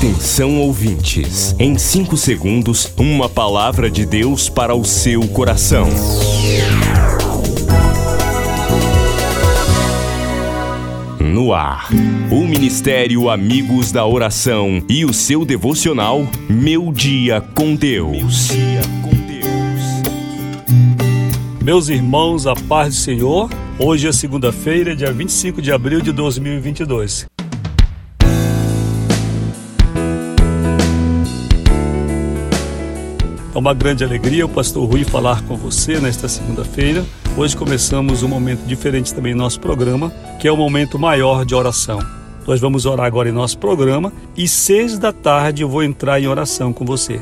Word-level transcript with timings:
Atenção 0.00 0.58
ouvintes, 0.58 1.54
em 1.58 1.76
5 1.76 2.16
segundos, 2.16 2.90
uma 2.96 3.28
palavra 3.28 3.90
de 3.90 4.06
Deus 4.06 4.48
para 4.48 4.74
o 4.74 4.82
seu 4.82 5.28
coração. 5.28 5.86
No 11.20 11.52
ar, 11.52 11.90
o 12.30 12.46
Ministério 12.46 13.28
Amigos 13.28 13.92
da 13.92 14.06
Oração 14.06 14.82
e 14.88 15.04
o 15.04 15.12
seu 15.12 15.44
devocional 15.44 16.26
Meu 16.48 16.90
Dia 16.94 17.42
com 17.54 17.74
Deus. 17.74 18.48
Meus 21.62 21.90
irmãos, 21.90 22.46
a 22.46 22.54
paz 22.54 22.94
do 22.94 23.00
Senhor. 23.00 23.50
Hoje 23.78 24.08
é 24.08 24.12
segunda-feira, 24.12 24.96
dia 24.96 25.12
25 25.12 25.60
de 25.60 25.70
abril 25.70 26.00
de 26.00 26.10
2022. 26.10 27.28
É 33.52 33.58
uma 33.58 33.74
grande 33.74 34.04
alegria 34.04 34.46
o 34.46 34.48
pastor 34.48 34.88
Rui 34.88 35.02
falar 35.02 35.42
com 35.42 35.56
você 35.56 35.98
nesta 35.98 36.28
segunda-feira. 36.28 37.04
Hoje 37.36 37.56
começamos 37.56 38.22
um 38.22 38.28
momento 38.28 38.64
diferente 38.64 39.12
também 39.12 39.34
no 39.34 39.42
nosso 39.42 39.58
programa, 39.58 40.12
que 40.38 40.46
é 40.46 40.52
o 40.52 40.56
momento 40.56 41.00
maior 41.00 41.44
de 41.44 41.52
oração. 41.52 41.98
Nós 42.46 42.60
vamos 42.60 42.86
orar 42.86 43.06
agora 43.06 43.28
em 43.28 43.32
nosso 43.32 43.58
programa 43.58 44.12
e 44.36 44.46
seis 44.46 45.00
da 45.00 45.12
tarde 45.12 45.62
eu 45.62 45.68
vou 45.68 45.82
entrar 45.82 46.20
em 46.20 46.28
oração 46.28 46.72
com 46.72 46.84
você. 46.84 47.20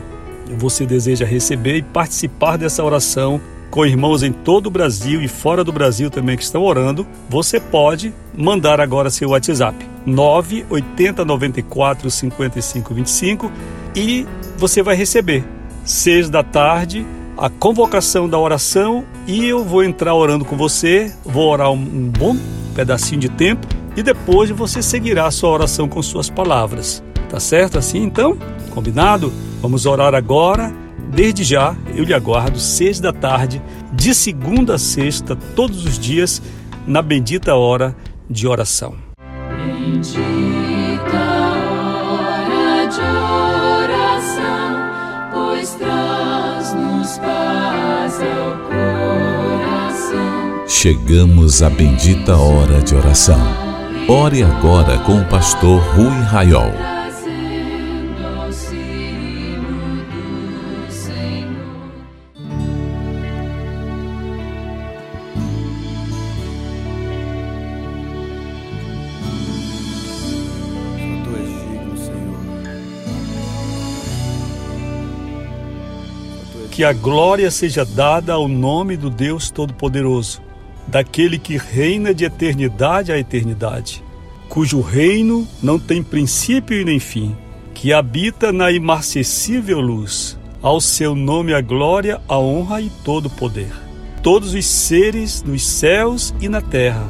Você 0.58 0.84
deseja 0.84 1.24
receber 1.24 1.76
e 1.76 1.82
participar 1.82 2.58
dessa 2.58 2.84
oração 2.84 3.40
com 3.70 3.86
irmãos 3.86 4.22
em 4.22 4.32
todo 4.32 4.66
o 4.66 4.70
Brasil 4.70 5.22
e 5.22 5.28
fora 5.28 5.64
do 5.64 5.72
Brasil 5.72 6.10
também 6.10 6.36
que 6.36 6.42
estão 6.42 6.62
orando, 6.62 7.06
você 7.28 7.58
pode 7.58 8.12
mandar 8.36 8.82
agora 8.82 9.08
seu 9.08 9.30
WhatsApp 9.30 9.76
980 10.04 11.24
94 11.24 12.10
55 12.10 12.94
25 12.94 13.52
e 13.96 14.26
você 14.58 14.82
vai 14.82 14.94
receber 14.94 15.57
seis 15.88 16.28
da 16.28 16.42
tarde, 16.42 17.06
a 17.36 17.48
convocação 17.48 18.28
da 18.28 18.38
oração 18.38 19.06
e 19.26 19.46
eu 19.46 19.64
vou 19.64 19.82
entrar 19.82 20.14
orando 20.14 20.44
com 20.44 20.54
você, 20.54 21.10
vou 21.24 21.48
orar 21.50 21.72
um, 21.72 22.10
bom 22.10 22.36
pedacinho 22.74 23.18
de 23.18 23.30
tempo 23.30 23.66
e 23.96 24.02
depois 24.02 24.50
você 24.50 24.82
seguirá 24.82 25.26
a 25.26 25.30
sua 25.30 25.48
oração 25.48 25.88
com 25.88 26.02
suas 26.02 26.28
palavras. 26.28 27.02
Tá 27.30 27.40
certo 27.40 27.78
assim 27.78 28.02
então? 28.02 28.36
Combinado? 28.70 29.32
Vamos 29.62 29.86
orar 29.86 30.14
agora. 30.14 30.74
Desde 31.10 31.42
já, 31.42 31.74
eu 31.94 32.04
lhe 32.04 32.12
aguardo 32.12 32.60
seis 32.60 33.00
da 33.00 33.12
tarde, 33.12 33.62
de 33.94 34.14
segunda 34.14 34.74
a 34.74 34.78
sexta, 34.78 35.34
todos 35.56 35.86
os 35.86 35.98
dias, 35.98 36.42
na 36.86 37.00
bendita 37.00 37.54
hora 37.54 37.96
de 38.28 38.46
oração. 38.46 38.94
Bendita 39.56 40.57
Chegamos 50.66 51.62
à 51.62 51.70
bendita 51.70 52.36
hora 52.36 52.80
de 52.82 52.94
oração. 52.94 53.40
Ore 54.08 54.42
agora 54.42 54.98
com 54.98 55.20
o 55.20 55.24
pastor 55.24 55.80
Rui 55.94 56.22
Raiol. 56.22 56.97
Que 76.78 76.84
a 76.84 76.92
glória 76.92 77.50
seja 77.50 77.84
dada 77.84 78.34
ao 78.34 78.46
nome 78.46 78.96
do 78.96 79.10
Deus 79.10 79.50
Todo-Poderoso 79.50 80.40
daquele 80.86 81.36
que 81.36 81.56
reina 81.56 82.14
de 82.14 82.24
eternidade 82.24 83.10
a 83.10 83.18
eternidade, 83.18 84.00
cujo 84.48 84.80
reino 84.80 85.44
não 85.60 85.76
tem 85.76 86.04
princípio 86.04 86.80
e 86.80 86.84
nem 86.84 87.00
fim, 87.00 87.34
que 87.74 87.92
habita 87.92 88.52
na 88.52 88.70
imarcessível 88.70 89.80
luz. 89.80 90.38
Ao 90.62 90.80
seu 90.80 91.16
nome 91.16 91.52
a 91.52 91.60
glória, 91.60 92.20
a 92.28 92.38
honra 92.38 92.80
e 92.80 92.88
todo 93.02 93.26
o 93.26 93.30
poder. 93.30 93.72
Todos 94.22 94.54
os 94.54 94.64
seres 94.64 95.42
nos 95.42 95.66
céus 95.66 96.32
e 96.40 96.48
na 96.48 96.60
terra, 96.60 97.08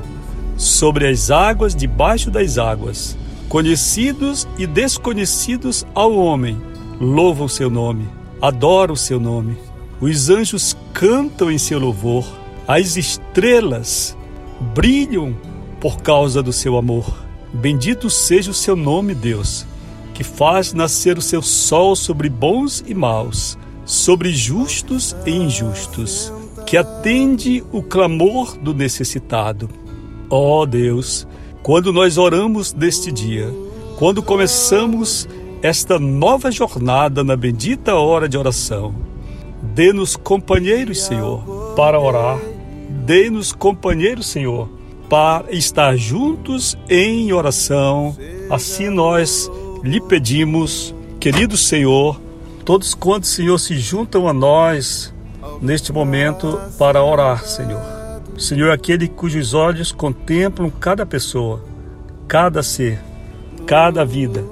sobre 0.57 1.07
as 1.07 1.31
águas, 1.31 1.77
debaixo 1.77 2.31
das 2.31 2.57
águas, 2.57 3.19
conhecidos 3.51 4.49
e 4.57 4.67
desconhecidos 4.67 5.87
ao 5.95 6.17
homem, 6.17 6.59
louvam 6.99 7.47
seu 7.47 7.69
nome, 7.69 8.09
adoram 8.41 8.95
o 8.95 8.97
seu 8.97 9.19
nome. 9.19 9.57
Os 10.01 10.31
anjos 10.31 10.77
cantam 10.93 11.51
em 11.51 11.59
seu 11.59 11.79
louvor 11.79 12.25
as 12.67 12.97
estrelas 12.97 14.17
brilham 14.75 15.35
por 15.81 16.03
causa 16.03 16.43
do 16.43 16.53
seu 16.53 16.77
amor. 16.77 17.27
Bendito 17.53 18.11
seja 18.11 18.51
o 18.51 18.55
seu 18.55 18.77
nome, 18.77 19.15
Deus, 19.15 19.67
que 20.13 20.23
faz 20.23 20.75
nascer 20.75 21.17
o 21.17 21.23
seu 21.23 21.41
sol 21.41 21.97
sobre 21.97 22.29
bons 22.29 22.85
e 22.87 22.95
maus, 22.95 23.57
sobre 23.87 24.33
justos 24.33 25.17
e 25.25 25.31
injustos, 25.31 26.31
que 26.67 26.77
atende 26.77 27.65
o 27.73 27.83
clamor 27.83 28.59
do 28.59 28.75
necessitado. 28.75 29.71
Ó 30.29 30.61
oh 30.61 30.67
Deus, 30.67 31.27
quando 31.63 31.91
nós 31.91 32.19
oramos 32.19 32.75
neste 32.75 33.11
dia, 33.11 33.51
quando 33.99 34.23
começamos 34.23 35.27
esta 35.63 35.99
nova 35.99 36.51
jornada 36.51 37.25
na 37.25 37.37
bendita 37.37 37.95
hora 37.95 38.29
de 38.29 38.39
oração, 38.39 38.95
dê-nos 39.63 40.17
companheiros, 40.17 41.03
Senhor, 41.03 41.75
para 41.75 41.99
orar 41.99 42.39
Dê-nos 42.89 43.53
companheiros, 43.53 44.27
Senhor, 44.27 44.69
para 45.09 45.51
estar 45.51 45.97
juntos 45.97 46.77
em 46.89 47.33
oração. 47.33 48.17
Assim 48.51 48.89
nós 48.89 49.51
lhe 49.83 50.01
pedimos, 50.01 50.95
querido 51.21 51.57
Senhor, 51.57 52.21
todos 52.65 52.95
quantos, 52.95 53.31
Senhor, 53.31 53.59
se 53.59 53.79
juntam 53.79 54.27
a 54.27 54.33
nós 54.33 55.15
neste 55.61 55.93
momento 55.93 56.59
para 56.79 57.03
orar, 57.03 57.45
Senhor. 57.45 57.81
O 58.35 58.41
Senhor 58.41 58.69
é 58.69 58.75
aquele 58.75 59.09
cujos 59.09 59.55
olhos 59.55 59.93
contemplam 59.93 60.71
cada 60.71 61.05
pessoa, 61.05 61.63
cada 62.27 62.63
ser, 62.63 63.01
cada 63.67 64.05
vida, 64.05 64.45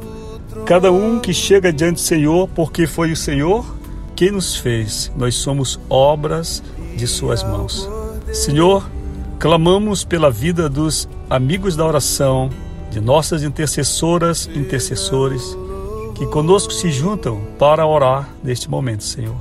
cada 0.64 0.90
um 0.90 1.18
que 1.18 1.34
chega 1.34 1.72
diante 1.72 1.96
do 1.96 2.00
Senhor, 2.00 2.48
porque 2.54 2.86
foi 2.86 3.12
o 3.12 3.16
Senhor 3.16 3.64
quem 4.14 4.30
nos 4.30 4.56
fez. 4.56 5.12
Nós 5.16 5.34
somos 5.34 5.78
obras 5.90 6.62
de 6.96 7.06
Suas 7.06 7.42
mãos. 7.42 7.88
Senhor, 8.32 8.88
clamamos 9.38 10.04
pela 10.04 10.30
vida 10.30 10.68
dos 10.68 11.08
amigos 11.28 11.76
da 11.76 11.84
oração, 11.84 12.50
de 12.90 13.00
nossas 13.00 13.42
intercessoras 13.42 14.48
e 14.52 14.58
intercessores, 14.58 15.56
que 16.14 16.26
conosco 16.26 16.72
se 16.72 16.90
juntam 16.90 17.40
para 17.58 17.86
orar 17.86 18.28
neste 18.42 18.70
momento, 18.70 19.04
Senhor. 19.04 19.36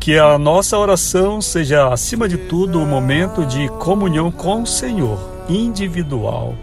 Que 0.00 0.18
a 0.18 0.38
nossa 0.38 0.78
oração 0.78 1.42
seja, 1.42 1.92
acima 1.92 2.28
de 2.28 2.38
tudo, 2.38 2.78
um 2.78 2.86
momento 2.86 3.44
de 3.44 3.68
comunhão 3.80 4.30
com 4.30 4.62
o 4.62 4.66
Senhor, 4.66 5.18
individual. 5.48 6.54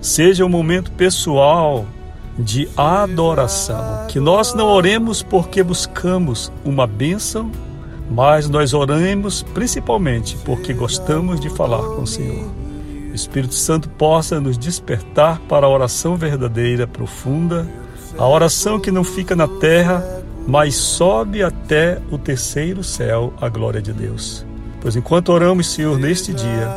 Seja 0.00 0.44
um 0.44 0.48
momento 0.48 0.90
pessoal 0.92 1.84
de 2.38 2.68
adoração. 2.76 4.06
Que 4.08 4.18
nós 4.18 4.54
não 4.54 4.66
oremos 4.66 5.22
porque 5.22 5.62
buscamos 5.62 6.52
uma 6.64 6.86
bênção 6.86 7.50
mas 8.10 8.48
nós 8.48 8.74
oramos 8.74 9.42
principalmente 9.42 10.36
porque 10.44 10.72
gostamos 10.72 11.40
de 11.40 11.48
falar 11.48 11.82
com 11.82 12.02
o 12.02 12.06
Senhor. 12.06 12.46
O 13.10 13.14
Espírito 13.14 13.54
Santo 13.54 13.88
possa 13.88 14.40
nos 14.40 14.58
despertar 14.58 15.40
para 15.48 15.66
a 15.66 15.68
oração 15.68 16.16
verdadeira, 16.16 16.86
profunda, 16.86 17.66
a 18.18 18.26
oração 18.26 18.78
que 18.80 18.90
não 18.90 19.04
fica 19.04 19.34
na 19.34 19.46
terra, 19.46 20.04
mas 20.46 20.74
sobe 20.74 21.42
até 21.42 22.00
o 22.10 22.18
terceiro 22.18 22.82
céu, 22.82 23.32
a 23.40 23.48
glória 23.48 23.80
de 23.80 23.92
Deus. 23.92 24.44
Pois 24.80 24.96
enquanto 24.96 25.30
oramos, 25.30 25.70
Senhor, 25.70 25.98
neste 25.98 26.32
dia, 26.32 26.68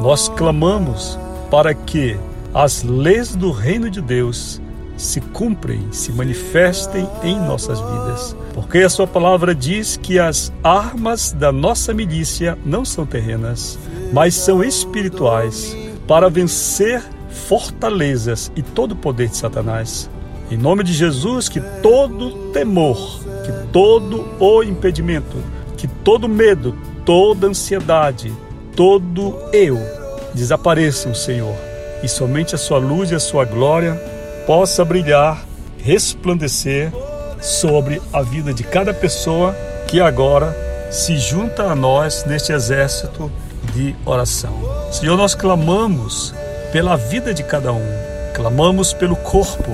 nós 0.00 0.28
clamamos 0.28 1.18
para 1.50 1.72
que 1.72 2.18
as 2.52 2.82
leis 2.82 3.34
do 3.34 3.50
reino 3.50 3.88
de 3.88 4.00
Deus 4.00 4.60
se 4.98 5.20
cumprem, 5.20 5.80
se 5.92 6.12
manifestem 6.12 7.08
em 7.22 7.38
nossas 7.38 7.80
vidas. 7.80 8.36
Porque 8.52 8.78
a 8.78 8.90
Sua 8.90 9.06
palavra 9.06 9.54
diz 9.54 9.96
que 9.96 10.18
as 10.18 10.52
armas 10.62 11.32
da 11.32 11.52
nossa 11.52 11.94
milícia 11.94 12.58
não 12.66 12.84
são 12.84 13.06
terrenas, 13.06 13.78
mas 14.12 14.34
são 14.34 14.62
espirituais, 14.62 15.74
para 16.06 16.28
vencer 16.28 17.02
fortalezas 17.30 18.50
e 18.56 18.62
todo 18.62 18.92
o 18.92 18.96
poder 18.96 19.28
de 19.28 19.36
Satanás. 19.36 20.10
Em 20.50 20.56
nome 20.56 20.82
de 20.82 20.92
Jesus, 20.92 21.48
que 21.48 21.60
todo 21.82 22.50
temor, 22.52 23.20
que 23.44 23.52
todo 23.72 24.26
o 24.40 24.62
impedimento, 24.62 25.36
que 25.76 25.86
todo 25.86 26.28
medo, 26.28 26.74
toda 27.04 27.46
ansiedade, 27.46 28.32
todo 28.74 29.38
eu 29.52 29.78
desapareçam, 30.34 31.14
Senhor, 31.14 31.54
e 32.02 32.08
somente 32.08 32.54
a 32.54 32.58
Sua 32.58 32.78
luz 32.78 33.10
e 33.10 33.14
a 33.14 33.20
Sua 33.20 33.44
glória 33.44 34.17
possa 34.48 34.82
brilhar 34.82 35.44
resplandecer 35.76 36.90
sobre 37.38 38.00
a 38.10 38.22
vida 38.22 38.54
de 38.54 38.64
cada 38.64 38.94
pessoa 38.94 39.54
que 39.86 40.00
agora 40.00 40.56
se 40.90 41.18
junta 41.18 41.64
a 41.64 41.76
nós 41.76 42.24
neste 42.24 42.50
exército 42.50 43.30
de 43.74 43.94
oração. 44.06 44.54
Senhor, 44.90 45.18
nós 45.18 45.34
clamamos 45.34 46.34
pela 46.72 46.96
vida 46.96 47.34
de 47.34 47.42
cada 47.42 47.74
um, 47.74 47.86
clamamos 48.34 48.94
pelo 48.94 49.16
corpo, 49.16 49.70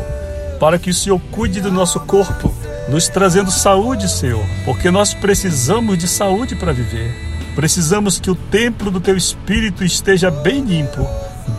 para 0.58 0.76
que 0.76 0.90
o 0.90 0.94
Senhor 0.94 1.20
cuide 1.30 1.60
do 1.60 1.70
nosso 1.70 2.00
corpo, 2.00 2.52
nos 2.88 3.08
trazendo 3.08 3.52
saúde, 3.52 4.08
Senhor, 4.08 4.44
porque 4.64 4.90
nós 4.90 5.14
precisamos 5.14 5.96
de 5.96 6.08
saúde 6.08 6.56
para 6.56 6.72
viver. 6.72 7.14
Precisamos 7.54 8.18
que 8.18 8.28
o 8.28 8.34
templo 8.34 8.90
do 8.90 9.00
Teu 9.00 9.16
Espírito 9.16 9.84
esteja 9.84 10.32
bem 10.32 10.62
limpo, 10.62 11.08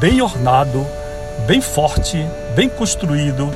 bem 0.01 0.21
ornado, 0.21 0.85
bem 1.47 1.61
forte, 1.61 2.25
bem 2.55 2.69
construído, 2.69 3.51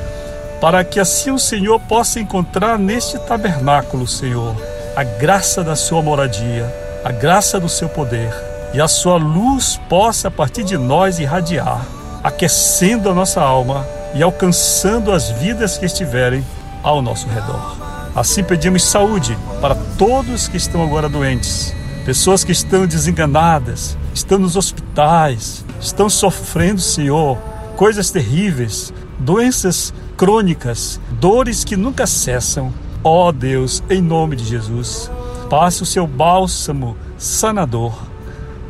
para 0.62 0.84
que 0.84 1.00
assim 1.00 1.32
o 1.32 1.40
Senhor 1.40 1.80
possa 1.80 2.20
encontrar 2.20 2.78
neste 2.78 3.18
tabernáculo, 3.20 4.06
Senhor, 4.08 4.56
a 4.96 5.04
graça 5.04 5.64
da 5.64 5.76
Sua 5.76 6.02
moradia, 6.02 6.66
a 7.04 7.12
graça 7.12 7.60
do 7.60 7.70
Seu 7.70 7.88
poder 7.88 8.34
e 8.74 8.82
a 8.82 8.88
Sua 8.88 9.16
luz 9.16 9.80
possa 9.90 10.28
a 10.28 10.32
partir 10.32 10.64
de 10.64 10.78
nós 10.78 11.20
irradiar, 11.20 11.86
aquecendo 12.24 13.10
a 13.10 13.14
nossa 13.14 13.42
alma 13.42 13.86
e 14.14 14.22
alcançando 14.22 15.12
as 15.12 15.30
vidas 15.30 15.78
que 15.78 15.86
estiverem 15.86 16.46
ao 16.84 17.02
nosso 17.02 17.28
redor. 17.28 17.78
Assim 18.16 18.44
pedimos 18.44 18.84
saúde 18.84 19.38
para 19.62 19.76
todos 19.98 20.48
que 20.48 20.58
estão 20.58 20.84
agora 20.84 21.08
doentes, 21.08 21.74
pessoas 22.06 22.44
que 22.44 22.52
estão 22.52 22.86
desenganadas, 22.86 23.98
estão 24.14 24.38
nos 24.40 24.56
hospitais, 24.56 25.64
estão 25.80 26.10
sofrendo, 26.10 26.82
Senhor, 26.82 27.38
coisas 27.80 28.12
terríveis, 28.12 28.94
doenças 29.18 29.94
crônicas, 30.18 31.00
dores 31.12 31.64
que 31.64 31.78
nunca 31.78 32.06
cessam. 32.06 32.74
Ó 33.02 33.30
oh 33.30 33.32
Deus, 33.32 33.82
em 33.90 34.02
nome 34.02 34.36
de 34.36 34.44
Jesus, 34.44 35.10
passe 35.50 35.82
o 35.82 35.86
seu 35.86 36.06
bálsamo 36.06 36.98
sanador, 37.18 37.98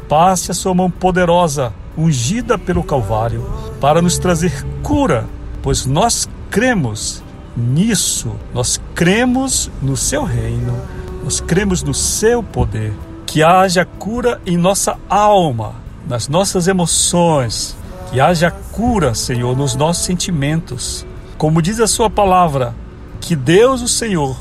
passe 0.08 0.52
a 0.52 0.54
sua 0.54 0.76
mão 0.76 0.92
poderosa, 0.92 1.74
ungida 1.98 2.56
pelo 2.56 2.84
Calvário, 2.84 3.44
para 3.82 4.00
nos 4.00 4.20
trazer 4.20 4.64
cura, 4.84 5.26
pois 5.64 5.88
nós 5.88 6.30
cremos 6.52 7.24
nisso, 7.58 8.36
nós 8.54 8.80
cremos 8.94 9.72
no 9.82 9.98
seu 9.98 10.24
reino, 10.24 10.80
nós 11.24 11.42
cremos 11.42 11.82
no 11.82 11.96
seu 11.96 12.44
poder. 12.44 12.94
Que 13.26 13.42
haja 13.42 13.84
cura 13.86 14.40
em 14.46 14.56
nossa 14.56 15.00
alma, 15.10 15.74
nas 16.08 16.28
nossas 16.28 16.68
emoções, 16.68 17.76
que 18.10 18.20
haja 18.20 18.50
cura, 18.50 19.14
Senhor, 19.14 19.56
nos 19.56 19.76
nossos 19.76 20.04
sentimentos. 20.04 21.06
Como 21.38 21.62
diz 21.62 21.80
a 21.80 21.88
Sua 21.88 22.10
palavra, 22.10 22.74
que 23.22 23.36
Deus, 23.36 23.82
o 23.82 23.88
Senhor, 23.88 24.36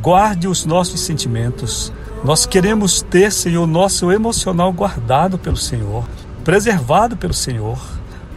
guarde 0.00 0.48
os 0.48 0.64
nossos 0.64 1.00
sentimentos. 1.00 1.92
Nós 2.24 2.46
queremos 2.46 3.02
ter, 3.02 3.30
Senhor, 3.30 3.66
nosso 3.66 4.10
emocional 4.10 4.72
guardado 4.72 5.38
pelo 5.38 5.56
Senhor, 5.56 6.04
preservado 6.44 7.16
pelo 7.16 7.34
Senhor. 7.34 7.78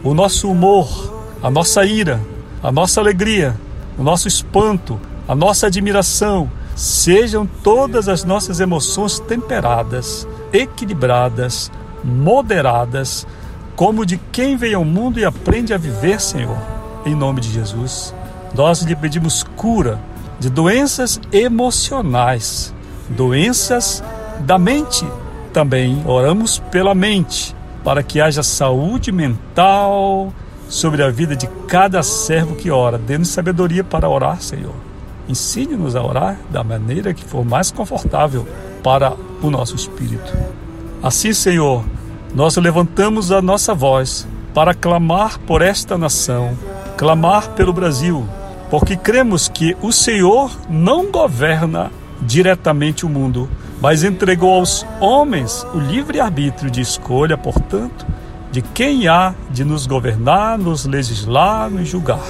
O 0.02 0.12
nosso 0.12 0.50
humor, 0.50 1.14
a 1.42 1.50
nossa 1.50 1.84
ira, 1.84 2.20
a 2.62 2.70
nossa 2.70 3.00
alegria, 3.00 3.58
o 3.96 4.02
nosso 4.02 4.28
espanto, 4.28 5.00
a 5.26 5.34
nossa 5.34 5.68
admiração, 5.68 6.50
sejam 6.76 7.46
todas 7.46 8.08
as 8.08 8.22
nossas 8.24 8.60
emoções 8.60 9.18
temperadas, 9.18 10.28
equilibradas, 10.52 11.70
moderadas, 12.02 13.26
como 13.76 14.06
de 14.06 14.18
quem 14.30 14.56
vem 14.56 14.74
ao 14.74 14.84
mundo 14.84 15.18
e 15.18 15.24
aprende 15.24 15.74
a 15.74 15.78
viver, 15.78 16.20
Senhor, 16.20 16.56
em 17.04 17.14
nome 17.14 17.40
de 17.40 17.50
Jesus. 17.50 18.14
Nós 18.54 18.82
lhe 18.82 18.94
pedimos 18.94 19.42
cura 19.56 19.98
de 20.38 20.48
doenças 20.48 21.20
emocionais, 21.32 22.72
doenças 23.08 24.02
da 24.40 24.58
mente 24.58 25.04
também. 25.52 26.02
Oramos 26.06 26.58
pela 26.70 26.94
mente, 26.94 27.54
para 27.82 28.02
que 28.02 28.20
haja 28.20 28.42
saúde 28.42 29.10
mental 29.10 30.32
sobre 30.68 31.02
a 31.02 31.10
vida 31.10 31.34
de 31.34 31.46
cada 31.68 32.02
servo 32.02 32.54
que 32.54 32.70
ora. 32.70 32.98
Dê-nos 32.98 33.28
sabedoria 33.28 33.82
para 33.82 34.08
orar, 34.08 34.40
Senhor. 34.40 34.74
Ensine-nos 35.28 35.96
a 35.96 36.02
orar 36.02 36.38
da 36.50 36.62
maneira 36.62 37.14
que 37.14 37.24
for 37.24 37.44
mais 37.44 37.70
confortável 37.70 38.46
para 38.82 39.14
o 39.42 39.50
nosso 39.50 39.74
espírito. 39.74 40.32
Assim, 41.02 41.32
Senhor, 41.32 41.84
nós 42.34 42.56
levantamos 42.56 43.30
a 43.30 43.40
nossa 43.40 43.72
voz 43.72 44.26
para 44.52 44.74
clamar 44.74 45.38
por 45.38 45.62
esta 45.62 45.96
nação, 45.96 46.58
clamar 46.96 47.50
pelo 47.50 47.72
Brasil, 47.72 48.26
porque 48.68 48.96
cremos 48.96 49.48
que 49.48 49.76
o 49.80 49.92
Senhor 49.92 50.50
não 50.68 51.12
governa 51.12 51.92
diretamente 52.20 53.06
o 53.06 53.08
mundo, 53.08 53.48
mas 53.80 54.02
entregou 54.02 54.54
aos 54.54 54.84
homens 55.00 55.64
o 55.72 55.78
livre-arbítrio 55.78 56.70
de 56.70 56.80
escolha, 56.80 57.38
portanto, 57.38 58.04
de 58.50 58.62
quem 58.62 59.06
há 59.06 59.34
de 59.50 59.64
nos 59.64 59.86
governar, 59.86 60.58
nos 60.58 60.86
legislar, 60.86 61.70
nos 61.70 61.88
julgar. 61.88 62.24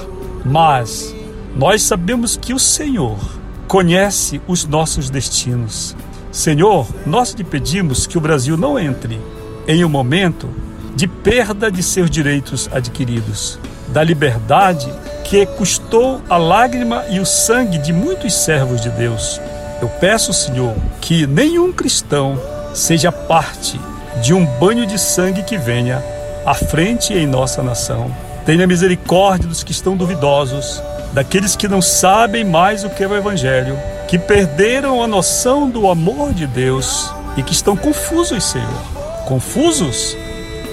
Mas 0.45 1.15
nós 1.57 1.83
sabemos 1.83 2.37
que 2.37 2.53
o 2.53 2.59
Senhor 2.59 3.19
conhece 3.67 4.41
os 4.47 4.67
nossos 4.67 5.09
destinos. 5.09 5.97
Senhor, 6.31 6.87
nós 7.07 7.33
lhe 7.33 7.45
pedimos 7.45 8.07
que 8.07 8.19
o 8.19 8.21
Brasil 8.21 8.57
não 8.57 8.79
entre 8.79 9.19
em 9.67 9.85
um 9.85 9.89
momento 9.89 10.49
de 10.95 11.07
perda 11.07 11.71
de 11.71 11.83
seus 11.83 12.11
direitos 12.11 12.69
adquiridos, 12.73 13.59
da 13.89 14.03
liberdade 14.03 14.93
que 15.25 15.45
custou 15.47 16.21
a 16.29 16.37
lágrima 16.37 17.05
e 17.11 17.19
o 17.19 17.27
sangue 17.27 17.79
de 17.79 17.93
muitos 17.93 18.35
servos 18.35 18.81
de 18.81 18.91
Deus. 18.91 19.41
Eu 19.81 19.89
peço, 19.89 20.33
Senhor, 20.33 20.75
que 21.01 21.27
nenhum 21.27 21.73
cristão 21.73 22.41
seja 22.73 23.11
parte 23.11 23.81
de 24.23 24.33
um 24.33 24.45
banho 24.45 24.87
de 24.87 24.99
sangue 24.99 25.43
que 25.43 25.59
venha 25.59 26.03
à 26.47 26.55
frente 26.55 27.13
em 27.13 27.27
nossa 27.27 27.63
nação. 27.63 28.15
Tenha 28.47 28.67
misericórdia 28.67 29.49
dos 29.49 29.65
que 29.65 29.73
estão 29.73 29.97
duvidosos, 29.97 30.81
daqueles 31.13 31.57
que 31.57 31.67
não 31.67 31.81
sabem 31.81 32.45
mais 32.45 32.85
o 32.85 32.91
que 32.91 33.03
é 33.03 33.09
o 33.09 33.17
Evangelho, 33.17 33.77
que 34.07 34.19
perderam 34.19 35.03
a 35.03 35.07
noção 35.07 35.69
do 35.69 35.89
amor 35.89 36.33
de 36.33 36.47
Deus 36.47 37.11
e 37.37 37.43
que 37.43 37.53
estão 37.53 37.77
confusos, 37.77 38.45
Senhor 38.45 39.04
confusos, 39.25 40.17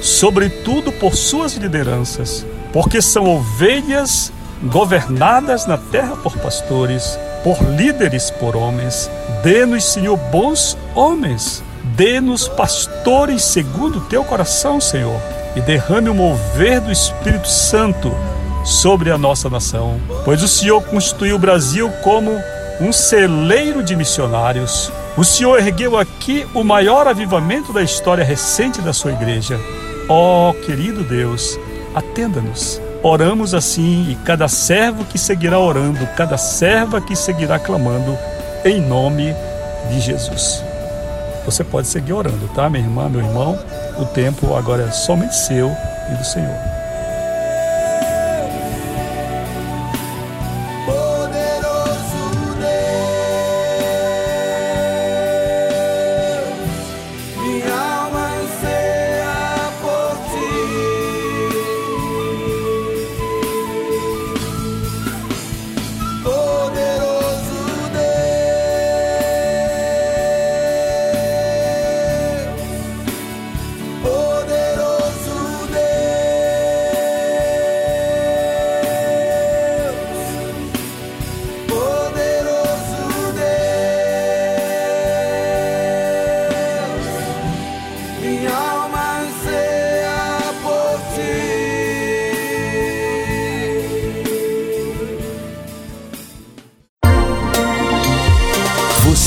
sobretudo 0.02 0.92
por 0.92 1.16
suas 1.16 1.54
lideranças, 1.56 2.46
porque 2.72 3.02
são 3.02 3.26
ovelhas 3.28 4.32
governadas 4.64 5.66
na 5.66 5.78
terra 5.78 6.16
por 6.16 6.38
pastores, 6.38 7.18
por 7.44 7.58
líderes 7.76 8.30
por 8.30 8.56
homens. 8.56 9.10
Dê-nos, 9.44 9.86
Senhor, 9.86 10.18
bons 10.18 10.78
homens. 10.96 11.64
Dê-nos 11.96 12.48
pastores 12.48 13.44
segundo 13.44 13.98
o 13.98 14.02
teu 14.02 14.24
coração, 14.24 14.80
Senhor, 14.80 15.20
e 15.56 15.62
derrame 15.62 16.10
o 16.10 16.14
mover 16.14 16.80
do 16.80 16.92
Espírito 16.92 17.48
Santo 17.48 18.16
sobre 18.64 19.12
a 19.12 19.18
nossa 19.18 19.50
nação, 19.50 20.00
pois 20.24 20.44
o 20.44 20.48
Senhor 20.48 20.82
constituiu 20.84 21.36
o 21.36 21.40
Brasil 21.40 21.90
como 22.04 22.32
um 22.80 22.92
celeiro 22.92 23.84
de 23.84 23.96
missionários, 23.96 24.92
o 25.18 25.24
Senhor 25.24 25.60
ergueu 25.60 25.98
aqui 25.98 26.48
o 26.54 26.64
maior 26.64 27.08
avivamento 27.08 27.74
da 27.74 27.84
história 27.84 28.24
recente 28.24 28.82
da 28.82 28.94
sua 28.94 29.12
igreja. 29.12 29.60
Ó 30.08 30.50
oh, 30.50 30.54
querido 30.54 31.04
Deus, 31.04 31.60
atenda-nos. 31.94 32.82
Oramos 33.04 33.54
assim 33.54 34.12
e 34.12 34.16
cada 34.24 34.48
servo 34.48 35.04
que 35.06 35.18
seguirá 35.18 35.58
orando, 35.58 36.08
cada 36.16 36.38
serva 36.38 37.02
que 37.02 37.16
seguirá 37.16 37.58
clamando, 37.58 38.16
em 38.64 38.80
nome 38.80 39.36
de 39.90 40.00
Jesus. 40.00 40.64
Você 41.46 41.64
pode 41.64 41.88
seguir 41.88 42.14
orando, 42.14 42.48
tá, 42.50 42.70
minha 42.70 42.84
irmã, 42.84 43.10
meu 43.10 43.22
irmão? 43.22 43.60
O 43.98 44.06
tempo 44.06 44.56
agora 44.56 44.84
é 44.84 44.92
somente 44.92 45.36
seu 45.36 45.72
e 46.12 46.16
do 46.16 46.24
Senhor. 46.24 46.71